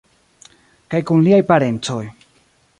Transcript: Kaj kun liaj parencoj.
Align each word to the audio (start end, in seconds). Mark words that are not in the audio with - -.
Kaj 0.95 1.01
kun 1.11 1.23
liaj 1.27 1.41
parencoj. 1.53 2.03